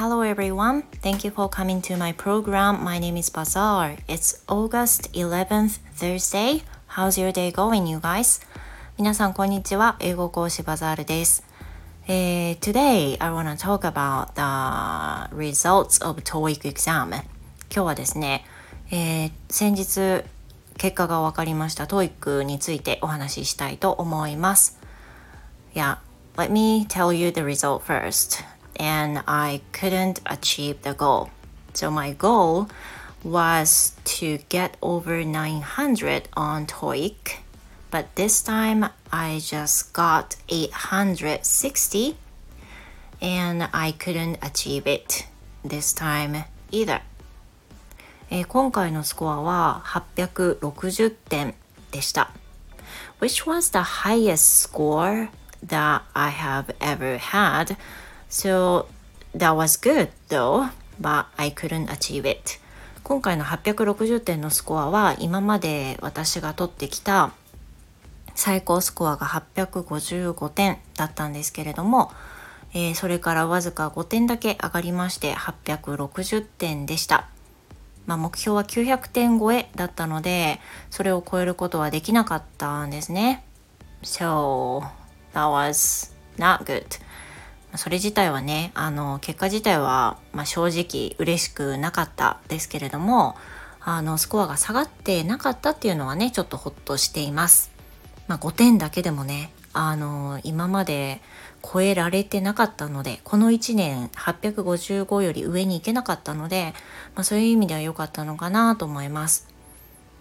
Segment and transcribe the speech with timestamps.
[0.00, 0.84] Hello everyone.
[1.02, 2.82] Thank you for coming to my program.
[2.82, 3.98] My name is Bazaar.
[4.08, 6.62] It's August 11th, Thursday.
[6.96, 8.40] How's your day going, you guys?
[8.96, 9.96] 皆さん、こんにちは。
[10.00, 11.44] 英語講師バザールです。
[12.08, 17.08] えー、today, I want to talk about the results of TOEIC exam.
[17.10, 17.24] 今
[17.70, 18.46] 日はですね、
[18.90, 20.24] えー、先日
[20.78, 24.78] 結果が分かりました TOEIC についてお話ししたいと思います。
[25.74, 25.98] Yeah,
[26.36, 28.59] let me tell you the result first.
[28.79, 31.29] And I couldn't achieve the goal.
[31.73, 32.69] So my goal
[33.23, 37.37] was to get over 900 on TOEIC.
[37.89, 42.17] But this time I just got 860
[43.21, 45.27] and I couldn't achieve it
[45.63, 47.01] this time either.
[48.29, 51.53] えー、今回のスコアは860点
[51.91, 52.31] でした。
[53.19, 55.29] Which was the highest score
[55.65, 57.77] that I have ever had.
[58.30, 58.86] So
[59.34, 62.60] that was good though, but I couldn't achieve it.
[63.02, 67.32] 今回の860点のスコアは今まで私が取ってきた
[68.36, 72.12] 最高スコアが855点だったんですけれども、
[72.72, 77.26] えー、それからわずか5点だけ上がりまして860点でした。
[78.06, 80.58] まあ、目標は900点超えだったので
[80.88, 83.44] それを超えることはできなかったんですね。
[84.02, 84.82] So
[85.34, 86.86] that was not good.
[87.76, 93.36] それ自体はねあの結果自体は、まあ、正直嬉しくなかったですけれども
[93.80, 97.70] あのスコアが下がってなかったっていうのはねちょっとホッとしています。
[98.28, 101.20] まあ、5点だけでもねあの今まで
[101.62, 106.74] 超えられてなかったのでこの1年855より上に行けなかったので、
[107.14, 109.48] まあ、そういう意味では良かったのかなと思います。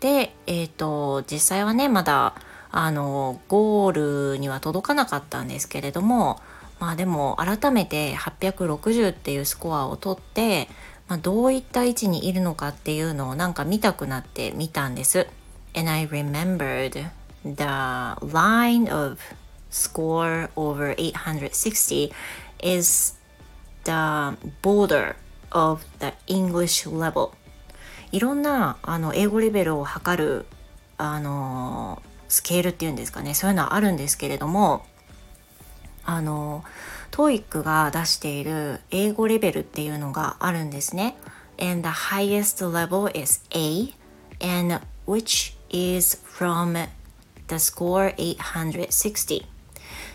[0.00, 2.34] で、えっ、ー、と実際はねまだ
[2.70, 6.40] あのゴールには届かなかったんですけれども
[6.78, 10.68] まあでも改めて860っていうスコアを取って、
[11.08, 15.26] まあ、どういった位置にいるのかっていうのをなんか見たくなって見たんです。
[15.74, 16.92] And I remembered
[17.44, 17.64] the
[18.26, 19.18] line of
[19.70, 22.12] score over 860
[22.62, 23.18] is
[23.84, 25.16] the border
[25.50, 27.30] of the English level
[28.12, 30.46] いろんなあの英語レベルを測る
[30.98, 34.84] あのスケールっていうんですかねそういうのはあるんですけれども
[36.06, 36.64] あの
[37.10, 41.16] TOEIC が出している英語レベルっていうのがあるんですね。
[41.58, 43.92] And the highest level is A
[44.40, 46.88] and which is from
[47.48, 49.44] the score 860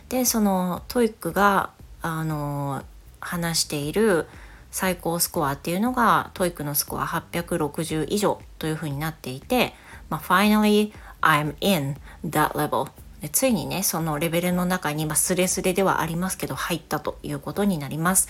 [0.10, 1.72] でその TOEICが
[2.02, 2.84] あの
[3.20, 4.28] 話している
[4.72, 9.74] 最高スコアっていうのが TOEICのスコア860以上というふうになっていて、
[10.10, 12.90] まあ、finally I'm in that level
[13.22, 18.30] でついにねそのレベルの中に、まあ、スレスレではありますけど入ったということになります。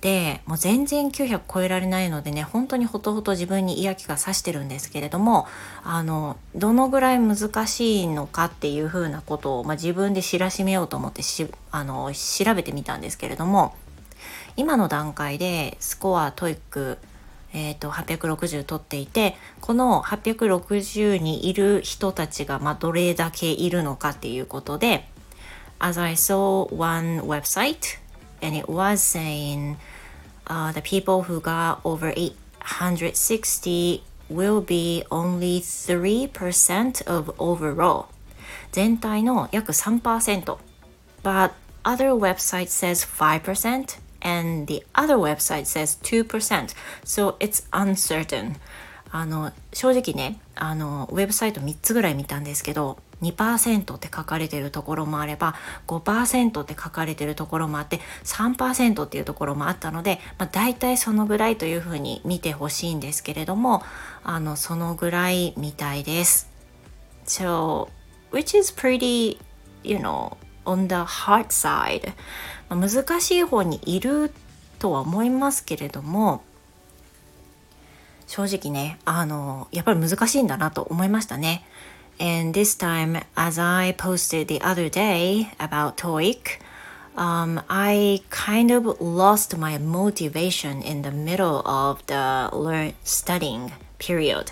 [0.00, 5.48] でもう全然900超えられないのでね本当にほとほと自分に嫌気がさしてるんですけれども
[5.82, 13.74] あのどのぐらい難しいのかっていうふうなことを、まあ、自分で知らしめようと思ってしあの調べてみたんですけれども
[14.56, 16.98] 今の段階でスコアトイック
[17.54, 25.08] えーと、860取っていてこの860にいる人たちが、まあ、どれだけいるのかっていうことで
[25.78, 27.98] As I saw one website
[28.42, 29.76] and it was saying
[30.46, 38.06] uh, the people who got over 860 will be only 3% of overall
[38.72, 40.58] 全体の約3%
[41.22, 41.52] but
[41.84, 46.74] other website says 5% and the other website says 2%
[47.04, 48.56] so it's uncertain
[49.10, 55.54] あの正直ねあのウェブサイト3つぐらい見たんですけど2%って書かれてるところもあれば
[55.86, 63.82] 5%って書かれてるところもあって3%っていうところもあったので、まあ、大体そのぐらいというふうに見てほしいんですけれども
[64.22, 66.48] あのそのぐらいみたいです。
[67.26, 67.88] So,
[68.32, 69.38] which is pretty,
[69.84, 70.36] you know,
[70.68, 72.12] on the hard side.
[72.68, 74.30] 難しい方にいる
[74.78, 76.42] とは思いますけれども
[78.26, 81.64] 正直ねあのやっぱり難しいんだなと思いましたね。
[82.20, 86.58] And this time, as I posted the other day about TOEIC,
[87.16, 94.50] um, I kind of lost my motivation in the middle of the learn studying period.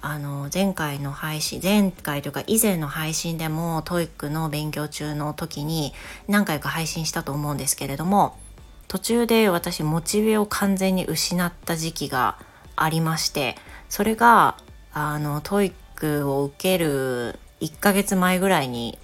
[0.00, 5.92] あの前回の配信前回というか以前の配信でも TOEIC の勉強中の時に
[6.28, 8.38] 何回か配信したと思うんですけれども
[8.86, 12.38] 途中で私モチベを完全に失った時期が
[12.76, 13.56] ありまして
[13.88, 14.56] それが
[14.92, 18.98] あの TOEIC クを受ける1ヶ月前ぐらいに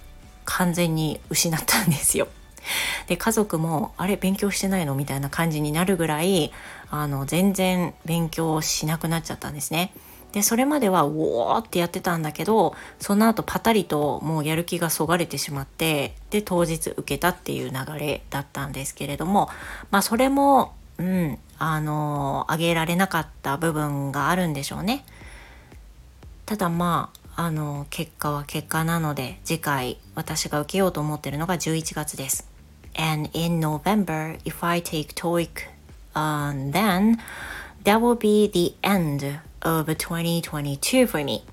[0.45, 2.27] 完全に失ったんですよ。
[3.07, 4.95] で家族もあれ勉強してないの？
[4.95, 6.51] みたいな感じになるぐらい
[6.89, 9.91] あの全然勉強しなくなっちゃったんですね。
[10.35, 19.47] でそれまではうおーってやってたんだけどその後パタリともうやる気がそがれてしまってで当日受けたっていう流れだったんですけれども
[19.91, 25.05] まあそれもうんあの上げられなかった部分があるんでしょうね。
[26.45, 32.45] ただまああの結果は結果なので次回私が受けようと思ってるのが11月です。
[32.97, 35.47] And in November, if I take TOEIC,
[36.13, 37.19] uh, then
[37.85, 41.43] that will be the end of 2022 for me.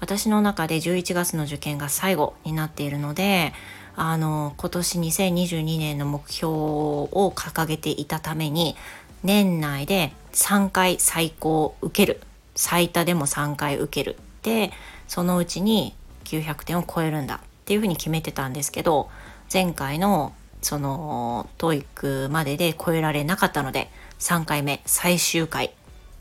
[0.00, 3.52] 私の中で11月の受験が最後になっているので
[3.96, 8.76] あの今年2022年の目標を掲げていたために
[9.22, 12.20] 年内で3回最高受ける。
[12.54, 14.16] 最多でも3回受ける。
[14.42, 14.72] で
[15.08, 15.94] そのうちに
[16.24, 17.36] 900点を超えるんだ。
[17.36, 19.08] っていうふうに決めてたんですけど
[19.52, 20.32] 前回の
[20.62, 25.72] その TOEIC までで超えられなかったので3回目最終回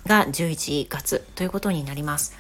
[0.06, 2.36] が11月ということになります。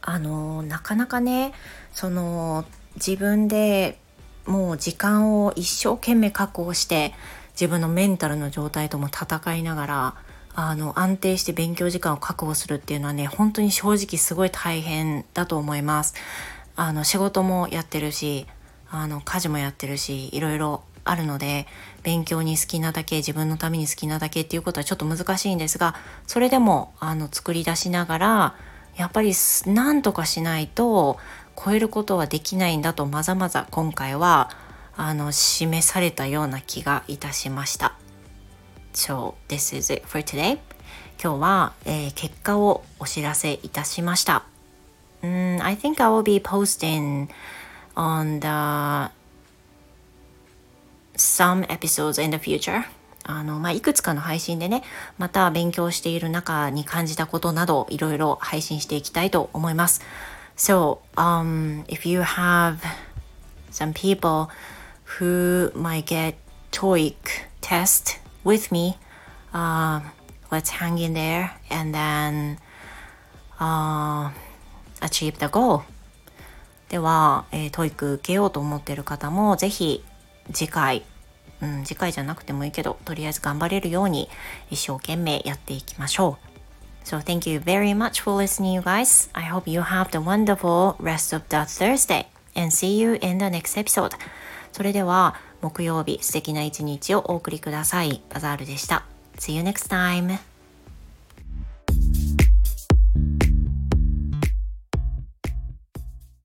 [0.00, 1.52] あのなかなかね
[1.92, 2.64] その
[2.94, 3.98] 自分で
[4.46, 7.12] もう時間を一生懸命確保して
[7.52, 10.14] 自分のメンタルの状態とも戦いながら
[10.54, 16.14] あの安定して勉強時間を確保するっていうのはね本当に正直すごい大変だと思います。
[16.74, 18.46] あの仕事もやってるし
[18.90, 21.66] あの家事もやってるしいろいろあるので
[22.02, 25.94] 勉強に好きなだけ自分のために好きなだけっていうことはちょっと難しいんですが
[26.26, 28.54] それでもあの作り出しながら
[28.96, 29.32] やっぱり
[29.66, 31.18] 何とかしないと
[31.56, 34.50] 超えることはできないんだとまざまざ今回は
[34.96, 37.94] あの示されたような気がいたしました。
[38.92, 40.58] So this is it for today.
[41.22, 44.44] 今日は、えー、結果をお知らせいたしました。
[45.22, 47.28] Mm, I think I will be posting
[47.94, 49.17] on the
[51.18, 52.84] some episodes in the future
[53.24, 54.82] あの、まあ、いくつかの配信でね、
[55.18, 60.00] また勉強している中に感じたことなどいろいろ配信していきたいと思います。
[60.56, 62.78] So, um, if you have
[63.70, 64.48] some people
[65.18, 66.36] who might get
[66.72, 67.14] TOEIC
[67.60, 68.96] test with me,
[69.52, 70.00] uh,
[70.50, 72.56] let's hang in there and then
[73.60, 74.30] uh,
[75.00, 75.82] achieve the goal.
[76.88, 80.02] では、えー、TOEIC 受けようと思っている方もぜひ
[80.52, 81.04] 次回、
[81.60, 84.28] うん、次回じゃなくてもいいけど、とりあえず頑張れるように
[84.70, 86.48] 一生懸命やっていきましょう。
[87.06, 89.30] So thank you very much for listening, you guys.
[89.32, 93.46] I hope you have the wonderful rest of that Thursday and see you in the
[93.46, 94.10] next episode.
[94.72, 98.22] それでは木曜日素敵な一日をお送りください。
[98.28, 99.04] バザールでした。
[99.38, 100.47] See you next time.